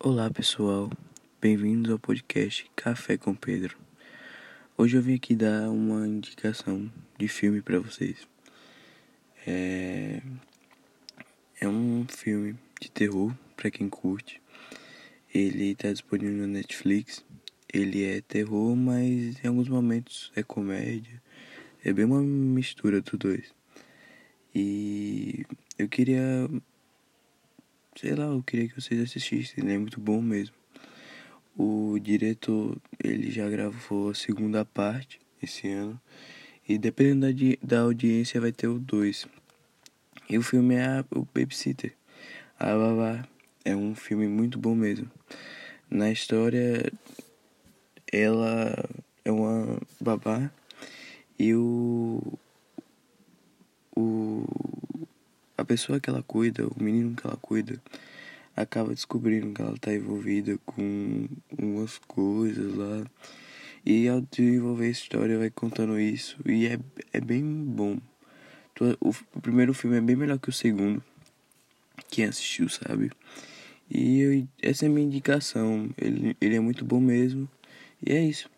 Olá 0.00 0.28
pessoal, 0.28 0.90
bem-vindos 1.40 1.90
ao 1.90 1.98
podcast 1.98 2.70
Café 2.76 3.16
com 3.16 3.34
Pedro. 3.34 3.78
Hoje 4.76 4.98
eu 4.98 5.02
vim 5.02 5.14
aqui 5.14 5.34
dar 5.34 5.70
uma 5.70 6.06
indicação 6.06 6.92
de 7.16 7.26
filme 7.26 7.62
para 7.62 7.78
vocês. 7.78 8.28
É... 9.46 10.20
é 11.60 11.68
um 11.68 12.04
filme 12.08 12.56
de 12.80 12.90
terror 12.90 13.32
para 13.56 13.70
quem 13.70 13.88
curte. 13.88 14.42
Ele 15.32 15.70
está 15.70 15.90
disponível 15.90 16.46
na 16.46 16.48
Netflix. 16.48 17.24
Ele 17.72 18.04
é 18.04 18.20
terror, 18.20 18.76
mas 18.76 19.42
em 19.42 19.48
alguns 19.48 19.68
momentos 19.68 20.30
é 20.36 20.42
comédia. 20.42 21.22
É 21.82 21.92
bem 21.92 22.04
uma 22.04 22.20
mistura 22.20 23.00
dos 23.00 23.18
dois. 23.18 23.54
E 24.54 25.46
eu 25.78 25.88
queria 25.88 26.48
sei 27.96 28.14
lá, 28.14 28.24
eu 28.24 28.42
queria 28.42 28.68
que 28.68 28.80
vocês 28.80 29.00
assistissem, 29.00 29.64
ele 29.64 29.74
é 29.74 29.78
muito 29.78 30.00
bom 30.00 30.20
mesmo. 30.20 30.54
O 31.56 31.98
diretor, 32.00 32.76
ele 33.02 33.30
já 33.30 33.48
gravou 33.48 34.10
a 34.10 34.14
segunda 34.14 34.64
parte 34.64 35.20
esse 35.42 35.68
ano. 35.68 36.00
E 36.68 36.78
dependendo 36.78 37.26
da, 37.32 37.56
da 37.62 37.80
audiência 37.82 38.40
vai 38.40 38.50
ter 38.50 38.66
o 38.66 38.78
2. 38.78 39.26
E 40.28 40.38
o 40.38 40.42
filme 40.42 40.74
é 40.74 41.04
o 41.10 41.26
Babysitter. 41.34 41.94
A 42.58 42.66
Babá 42.66 43.28
é 43.64 43.76
um 43.76 43.94
filme 43.94 44.26
muito 44.26 44.58
bom 44.58 44.74
mesmo. 44.74 45.10
Na 45.90 46.10
história, 46.10 46.92
ela 48.12 48.74
é 49.24 49.30
uma 49.30 49.78
babá 50.00 50.50
e 51.38 51.54
o 51.54 52.20
a 55.56 55.63
pessoa 55.74 55.98
que 55.98 56.08
ela 56.08 56.22
cuida, 56.22 56.68
o 56.68 56.82
menino 56.82 57.16
que 57.16 57.26
ela 57.26 57.36
cuida, 57.36 57.82
acaba 58.54 58.90
descobrindo 58.90 59.52
que 59.52 59.60
ela 59.60 59.74
está 59.74 59.92
envolvida 59.92 60.56
com 60.64 61.26
umas 61.58 61.98
coisas 61.98 62.76
lá. 62.76 63.04
E 63.84 64.08
ao 64.08 64.20
desenvolver 64.20 64.86
a 64.86 64.90
história 64.90 65.36
vai 65.36 65.50
contando 65.50 65.98
isso. 65.98 66.36
E 66.46 66.66
é, 66.66 66.78
é 67.12 67.20
bem 67.20 67.42
bom. 67.42 67.98
O, 69.00 69.40
primeiro 69.40 69.74
filme 69.74 69.96
é 69.96 70.00
bem 70.00 70.14
melhor 70.14 70.38
que 70.38 70.48
o 70.48 70.52
segundo. 70.52 71.02
Quem 72.08 72.26
assistiu 72.26 72.68
sabe. 72.68 73.10
E 73.90 74.20
eu, 74.20 74.48
essa 74.62 74.86
é 74.86 74.88
a 74.88 74.90
minha 74.90 75.06
indicação. 75.06 75.90
Ele, 75.98 76.36
ele 76.40 76.54
é 76.54 76.60
muito 76.60 76.84
bom 76.84 77.00
mesmo. 77.00 77.48
E 78.00 78.12
é 78.12 78.22
isso. 78.22 78.48